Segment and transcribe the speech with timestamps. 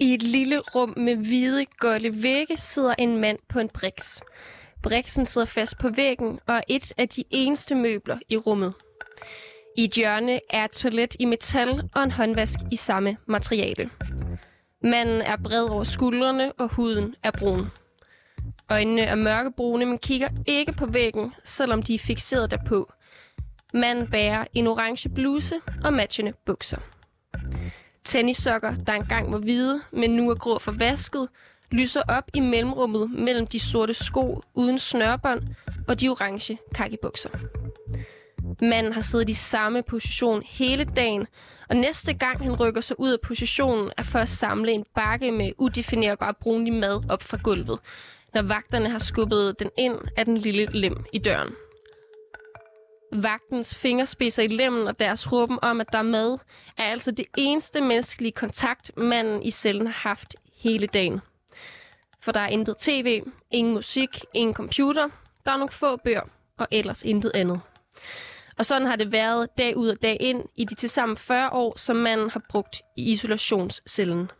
[0.00, 4.20] I et lille rum med hvide, golde vægge sidder en mand på en briks.
[4.82, 8.74] Briksen sidder fast på væggen og er et af de eneste møbler i rummet.
[9.76, 13.90] I et hjørne er et toilet i metal og en håndvask i samme materiale.
[14.82, 17.66] Manden er bred over skuldrene, og huden er brun.
[18.70, 22.92] Øjnene er mørkebrune, men kigger ikke på væggen, selvom de er fixeret derpå.
[23.74, 26.78] Manden bærer en orange bluse og matchende bukser.
[28.10, 31.28] Tennissokker, der engang var hvide, men nu er grå for vasket,
[31.70, 35.42] lyser op i mellemrummet mellem de sorte sko uden snørbånd
[35.88, 37.30] og de orange kakibukser.
[38.62, 41.26] Manden har siddet i samme position hele dagen,
[41.68, 45.32] og næste gang han rykker sig ud af positionen, er for at samle en bakke
[45.32, 47.78] med udefinerbar brunlig mad op fra gulvet,
[48.34, 51.54] når vagterne har skubbet den ind af den lille lem i døren.
[53.12, 56.38] Vagtens fingerspidser i lemmen og deres råben om, at der er mad,
[56.76, 61.20] er altså det eneste menneskelige kontakt, manden i cellen har haft hele dagen.
[62.20, 65.08] For der er intet tv, ingen musik, ingen computer,
[65.46, 66.22] der er nogle få bøger
[66.58, 67.60] og ellers intet andet.
[68.58, 71.78] Og sådan har det været dag ud og dag ind i de tilsammen 40 år,
[71.78, 74.30] som manden har brugt i isolationscellen.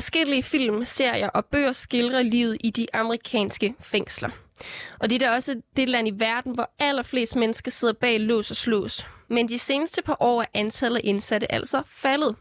[0.00, 4.30] Afskillige film, serier og bøger skildrer livet i de amerikanske fængsler.
[5.00, 8.50] Og det er da også det land i verden, hvor allerflest mennesker sidder bag lås
[8.50, 9.06] og slås.
[9.28, 12.36] Men de seneste par år er antallet af indsatte altså faldet.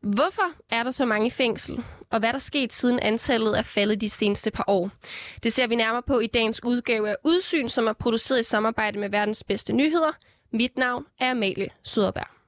[0.00, 1.84] Hvorfor er der så mange i fængsel?
[2.10, 4.90] Og hvad der sket siden antallet er faldet de seneste par år?
[5.42, 8.98] Det ser vi nærmere på i dagens udgave af Udsyn, som er produceret i samarbejde
[8.98, 10.12] med verdens bedste nyheder.
[10.52, 12.39] Mit navn er Amalie Søderberg.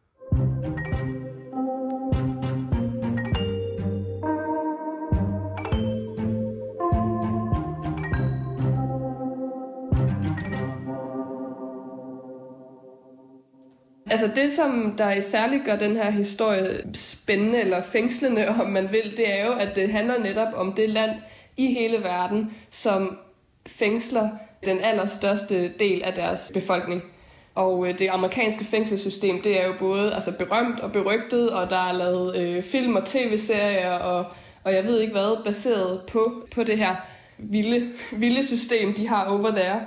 [14.13, 19.17] Altså det, som der særligt gør den her historie spændende eller fængslende, om man vil,
[19.17, 21.11] det er jo, at det handler netop om det land
[21.57, 23.19] i hele verden, som
[23.67, 24.29] fængsler
[24.65, 27.03] den allerstørste del af deres befolkning.
[27.55, 31.89] Og øh, det amerikanske fængselssystem, det er jo både altså, berømt og berygtet, og der
[31.89, 34.27] er lavet øh, film og tv-serier, og,
[34.65, 36.97] og jeg ved ikke hvad, baseret på, på det her
[37.39, 39.87] vilde, vilde system, de har over there.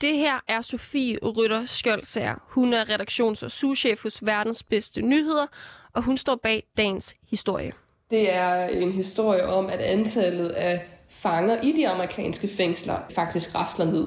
[0.00, 2.34] Det her er Sofie Rytter Skjoldsager.
[2.48, 5.46] Hun er redaktions- og souschef hos Verdens Bedste Nyheder,
[5.92, 7.72] og hun står bag dagens historie.
[8.10, 13.84] Det er en historie om, at antallet af fanger i de amerikanske fængsler faktisk rasler
[13.84, 14.06] ned.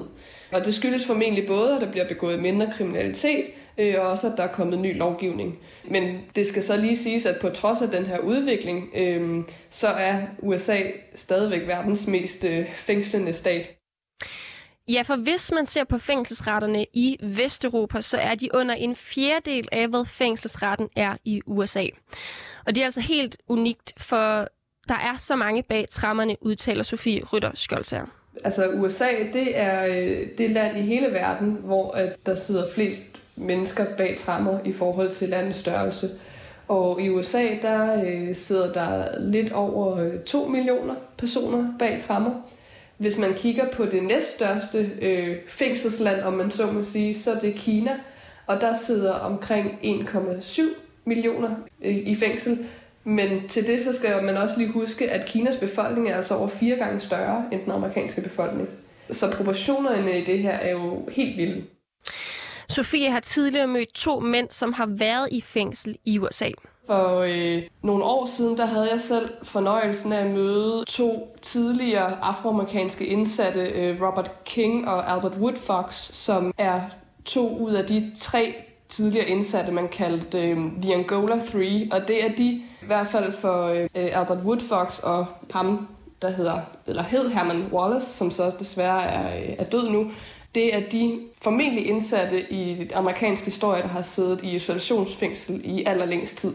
[0.52, 3.44] Og det skyldes formentlig både, at der bliver begået mindre kriminalitet,
[3.78, 5.58] øh, og også at der er kommet ny lovgivning.
[5.84, 9.88] Men det skal så lige siges, at på trods af den her udvikling, øh, så
[9.88, 10.78] er USA
[11.14, 13.77] stadigvæk verdens mest øh, fængslende stat.
[14.88, 19.68] Ja, for hvis man ser på fængselsretterne i Vesteuropa, så er de under en fjerdedel
[19.72, 21.86] af, hvad fængselsretten er i USA.
[22.66, 24.48] Og det er altså helt unikt, for
[24.88, 28.06] der er så mange bag trammerne, udtaler Sofie Rytter Skjoldsager.
[28.44, 33.02] Altså USA, det er øh, det land i hele verden, hvor at der sidder flest
[33.36, 36.10] mennesker bag trammer i forhold til landets størrelse.
[36.68, 42.30] Og i USA, der øh, sidder der lidt over øh, 2 millioner personer bag trammer.
[42.98, 47.40] Hvis man kigger på det næststørste øh, fængselsland, om man så må sige, så er
[47.40, 47.96] det Kina,
[48.46, 50.62] og der sidder omkring 1,7
[51.04, 52.66] millioner øh, i fængsel.
[53.04, 56.48] Men til det så skal man også lige huske, at Kinas befolkning er altså over
[56.48, 58.68] fire gange større end den amerikanske befolkning.
[59.10, 61.64] Så proportionerne i det her er jo helt vilde.
[62.68, 66.50] Sofie har tidligere mødt to mænd, som har været i fængsel i USA.
[66.88, 72.18] For øh, nogle år siden, der havde jeg selv fornøjelsen af at møde to tidligere
[72.22, 76.80] afroamerikanske indsatte, øh, Robert King og Albert Woodfox, som er
[77.24, 78.54] to ud af de tre
[78.88, 82.44] tidligere indsatte, man kaldte øh, The Angola 3, og det er de,
[82.82, 85.88] i hvert fald for øh, øh, Albert Woodfox og ham,
[86.22, 90.10] der hedder, eller hed Herman Wallace, som så desværre er, øh, er død nu,
[90.54, 96.38] det er de formentlig indsatte i amerikansk historie, der har siddet i isolationsfængsel i allerlængst
[96.38, 96.52] tid.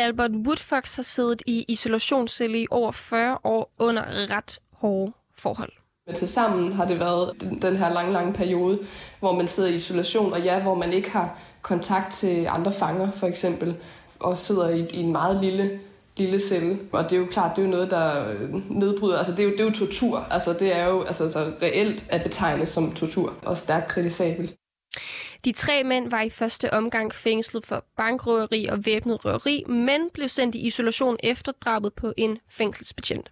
[0.00, 4.02] Albert Woodfox har siddet i isolationscelle i over 40 år under
[4.36, 5.72] ret hårde forhold.
[6.06, 8.78] Men til sammen har det været den, den her lange, lange periode,
[9.20, 13.10] hvor man sidder i isolation, og ja, hvor man ikke har kontakt til andre fanger,
[13.10, 13.76] for eksempel,
[14.20, 15.80] og sidder i, i en meget lille
[16.16, 16.78] lille celle.
[16.92, 19.18] Og det er jo klart, det er jo noget, der øh, nedbryder.
[19.18, 20.26] Altså, det er jo, det er jo tortur.
[20.30, 24.54] Altså, det er jo altså, der reelt at betegne som tortur, og stærkt kritisabelt.
[25.44, 30.28] De tre mænd var i første omgang fængslet for bankrøveri og væbnet røveri, men blev
[30.28, 33.30] sendt i isolation efter drabet på en fængselsbetjent.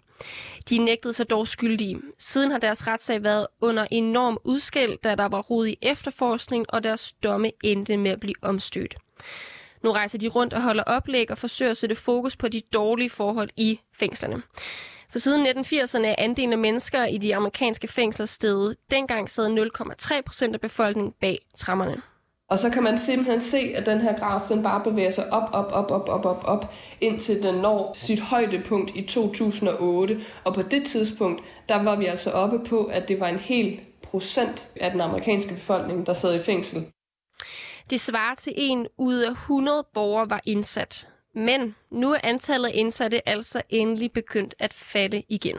[0.69, 2.01] De nægtede sig dog skyldige.
[2.19, 6.85] Siden har deres retssag været under enorm udskæld, da der var rod i efterforskning, og
[6.85, 8.97] deres domme endte med at blive omstødt.
[9.83, 13.11] Nu rejser de rundt og holder oplæg og forsøger at sætte fokus på de dårlige
[13.11, 14.43] forhold i fængslerne.
[15.11, 18.77] For siden 1980'erne er andelen af mennesker i de amerikanske fængsler steget.
[18.91, 19.71] Dengang sad
[20.11, 22.03] 0,3 procent af befolkningen bag trammerne.
[22.51, 25.49] Og så kan man simpelthen se, at den her graf, den bare bevæger sig op,
[25.53, 30.21] op, op, op, op, op, op, indtil den når sit højdepunkt i 2008.
[30.45, 33.81] Og på det tidspunkt, der var vi altså oppe på, at det var en hel
[34.03, 36.87] procent af den amerikanske befolkning, der sad i fængsel.
[37.91, 41.09] Det svarer til en ud af 100 borgere var indsat.
[41.35, 45.57] Men nu er antallet af indsatte altså endelig begyndt at falde igen.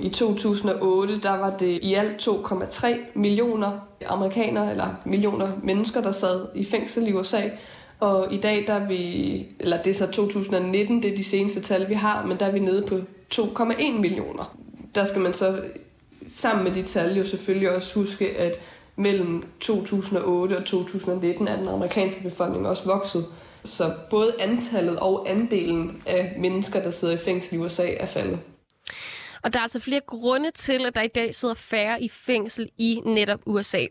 [0.00, 6.48] I 2008 der var det i alt 2,3 millioner amerikanere, eller millioner mennesker, der sad
[6.54, 7.42] i fængsel i USA.
[8.00, 11.60] Og i dag, der er vi, eller det er så 2019, det er de seneste
[11.60, 13.00] tal, vi har, men der er vi nede på
[13.34, 14.56] 2,1 millioner.
[14.94, 15.62] Der skal man så
[16.26, 18.58] sammen med de tal jo selvfølgelig også huske, at
[18.96, 23.26] mellem 2008 og 2019 er den amerikanske befolkning også vokset.
[23.68, 28.38] Så både antallet og andelen af mennesker, der sidder i fængsel i USA, er faldet.
[29.42, 32.68] Og der er altså flere grunde til, at der i dag sidder færre i fængsel
[32.78, 33.86] i netop USA.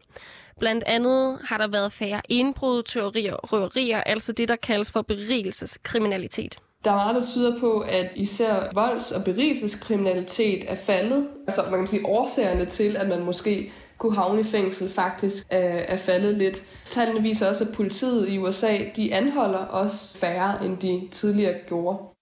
[0.60, 5.02] Blandt andet har der været færre indbrud, teorier og røverier, altså det, der kaldes for
[5.02, 6.60] berigelseskriminalitet.
[6.86, 11.28] Der er meget, der tyder på, at især volds- og berigelseskriminalitet er faldet.
[11.48, 15.60] Altså man kan sige årsagerne til, at man måske kunne havne i fængsel, faktisk er,
[15.60, 16.64] er faldet lidt.
[16.90, 22.17] Tallene viser også, at politiet i USA, de anholder også færre, end de tidligere gjorde.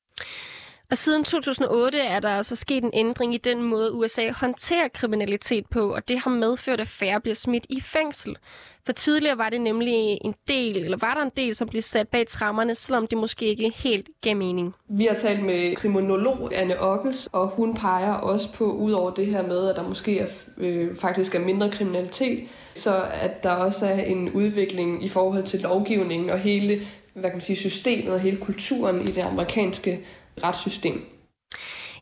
[0.92, 5.66] Og siden 2008 er der altså sket en ændring i den måde, USA håndterer kriminalitet
[5.66, 8.38] på, og det har medført, at færre bliver smidt i fængsel.
[8.86, 12.08] For tidligere var det nemlig en del, eller var der en del, som blev sat
[12.08, 14.76] bag trammerne, selvom det måske ikke helt gav mening.
[14.90, 19.28] Vi har talt med kriminolog Anne Ockels, og hun peger også på, ud over det
[19.28, 20.28] her med, at der måske er,
[20.58, 25.60] øh, faktisk er mindre kriminalitet, så at der også er en udvikling i forhold til
[25.60, 26.82] lovgivningen og hele
[27.14, 30.00] hvad kan man sige, systemet og hele kulturen i det amerikanske
[30.44, 31.06] retssystem.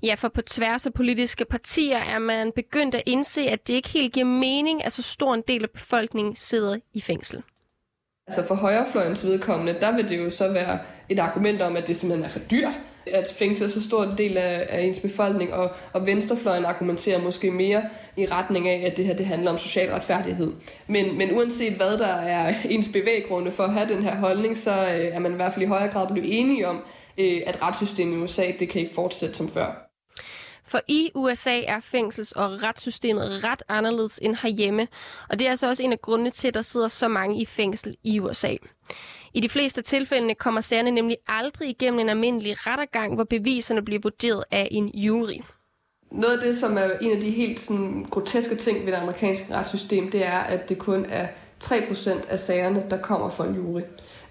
[0.03, 3.89] Ja, for på tværs af politiske partier er man begyndt at indse, at det ikke
[3.89, 7.43] helt giver mening, at så stor en del af befolkningen sidder i fængsel.
[8.27, 11.95] Altså for højrefløjens vedkommende, der vil det jo så være et argument om, at det
[11.95, 15.71] simpelthen er for dyrt at fængsle så stor en del af, af ens befolkning, og,
[15.93, 17.83] og venstrefløjen argumenterer måske mere
[18.17, 20.51] i retning af, at det her det handler om social retfærdighed.
[20.87, 24.71] Men, men uanset hvad der er ens bevæggrunde for at have den her holdning, så
[24.71, 26.83] øh, er man i hvert fald i højere grad blevet enige om,
[27.17, 29.89] øh, at retssystemet i USA det kan ikke fortsætte som før.
[30.65, 34.87] For i USA er fængsels- og retssystemet ret anderledes end herhjemme,
[35.29, 37.45] og det er altså også en af grundene til, at der sidder så mange i
[37.45, 38.55] fængsel i USA.
[39.33, 43.99] I de fleste tilfælde kommer sagerne nemlig aldrig igennem en almindelig rettergang, hvor beviserne bliver
[44.03, 45.41] vurderet af en jury.
[46.11, 49.55] Noget af det, som er en af de helt sådan, groteske ting ved det amerikanske
[49.55, 51.27] retssystem, det er, at det kun er
[51.63, 53.81] 3% af sagerne, der kommer fra en jury.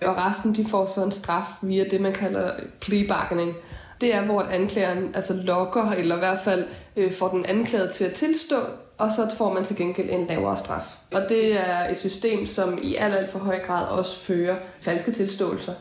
[0.06, 3.54] Og resten de får så en straf via det, man kalder plea bargaining.
[4.00, 6.66] Det er, hvor anklageren altså lokker, eller i hvert fald
[6.96, 8.60] øh, får den anklagede til at tilstå,
[8.98, 10.96] og så får man til gengæld en lavere straf.
[11.12, 15.12] Og det er et system, som i alt, alt for høj grad også fører falske
[15.12, 15.72] tilståelser.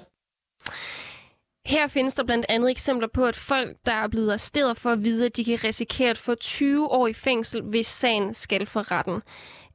[1.65, 5.03] Her findes der blandt andet eksempler på, at folk, der er blevet arresteret for at
[5.03, 8.91] vide, at de kan risikere at få 20 år i fængsel, hvis sagen skal for
[8.91, 9.21] retten.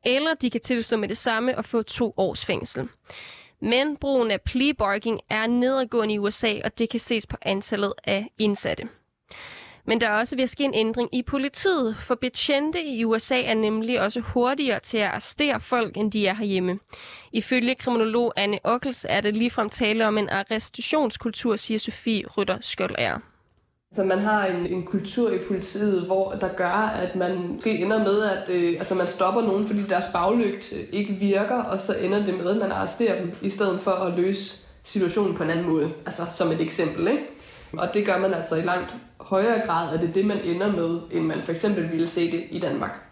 [0.04, 2.88] Eller de kan tilstå med det samme og få to års fængsel.
[3.60, 7.92] Men brugen af plea bargaining er nedadgående i USA, og det kan ses på antallet
[8.04, 8.88] af indsatte.
[9.88, 13.42] Men der er også ved at ske en ændring i politiet, for betjente i USA
[13.42, 16.78] er nemlig også hurtigere til at arrestere folk, end de er herhjemme.
[17.32, 23.18] Ifølge kriminolog Anne Ockels er det ligefrem tale om en arrestationskultur, siger Sofie Rytter Skjoldager
[23.94, 27.98] så man har en, en kultur i politiet, hvor der gør, at man måske ender
[27.98, 32.26] med, at øh, altså man stopper nogen, fordi deres baglygt ikke virker, og så ender
[32.26, 35.68] det med, at man arresterer dem, i stedet for at løse situationen på en anden
[35.68, 35.92] måde.
[36.06, 37.22] Altså som et eksempel, ikke?
[37.72, 40.72] Og det gør man altså i langt højere grad, at det er det, man ender
[40.72, 43.05] med, end man for eksempel ville se det i Danmark.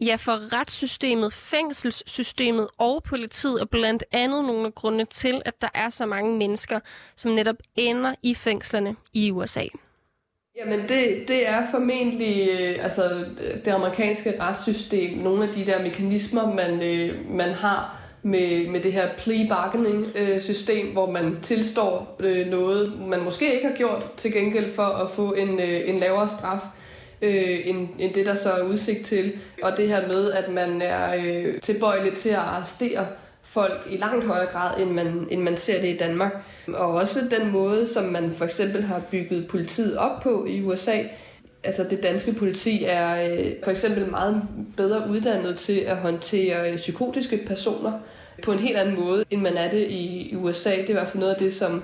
[0.00, 5.68] Ja, for retssystemet, fængselssystemet og politiet er blandt andet nogle af grundene til, at der
[5.74, 6.80] er så mange mennesker,
[7.16, 9.64] som netop ender i fængslerne i USA.
[10.56, 13.02] Jamen det, det er formentlig øh, altså,
[13.64, 18.92] det amerikanske retssystem, nogle af de der mekanismer, man, øh, man har med, med det
[18.92, 24.12] her plea bargaining øh, system, hvor man tilstår øh, noget, man måske ikke har gjort
[24.16, 26.60] til gengæld for at få en, øh, en lavere straf
[27.22, 29.32] øh, end, end det, der så er udsigt til.
[29.62, 33.06] Og det her med, at man er øh, tilbøjelig til at arrestere
[33.42, 36.32] folk i langt højere grad, end man, end man ser det i Danmark.
[36.68, 40.98] Og også den måde, som man for eksempel har bygget politiet op på i USA,
[41.64, 44.42] altså det danske politi er øh, for eksempel meget
[44.76, 47.92] bedre uddannet til at håndtere øh, psykotiske personer
[48.42, 50.70] på en helt anden måde, end man er det i USA.
[50.70, 51.82] Det er i hvert fald noget af det, som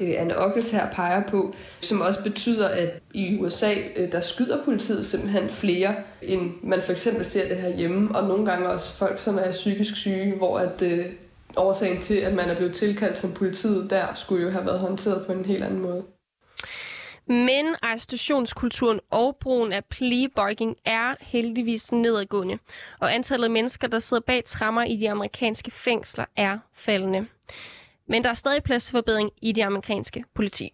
[0.00, 4.64] øh, Anne Ockels her peger på, som også betyder, at i USA, øh, der skyder
[4.64, 8.96] politiet simpelthen flere, end man for eksempel ser det her hjemme, og nogle gange også
[8.98, 11.04] folk, som er psykisk syge, hvor at øh,
[11.56, 15.26] årsagen til, at man er blevet tilkaldt som politiet der, skulle jo have været håndteret
[15.26, 16.02] på en helt anden måde.
[17.28, 22.58] Men arrestationskulturen og brugen af pleabarging er heldigvis nedadgående,
[23.00, 27.26] og antallet af mennesker, der sidder bag trammer i de amerikanske fængsler, er faldende.
[28.08, 30.72] Men der er stadig plads til forbedring i det amerikanske politi.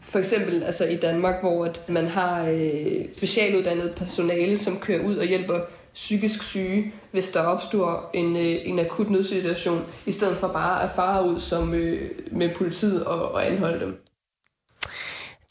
[0.00, 5.16] For eksempel altså i Danmark, hvor at man har øh, specialuddannet personale, som kører ud
[5.16, 5.60] og hjælper
[5.94, 10.90] psykisk syge, hvis der opstår en, øh, en akut nødsituation, i stedet for bare at
[10.96, 14.04] fare ud som, øh, med politiet og, og anholde dem.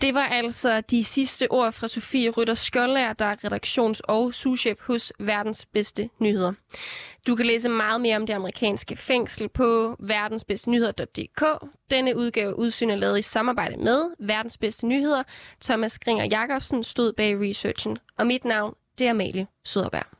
[0.01, 4.79] Det var altså de sidste ord fra Sofie Rytter Skjoldær, der er redaktions- og souschef
[4.81, 6.53] hos Verdens Bedste Nyheder.
[7.27, 11.43] Du kan læse meget mere om det amerikanske fængsel på verdensbedstenyheder.dk.
[11.91, 15.23] Denne udgave udsyn er lavet i samarbejde med Verdens Bedste Nyheder.
[15.61, 20.16] Thomas Gringer Jacobsen stod bag researchen, og mit navn det er Amalie Søderberg.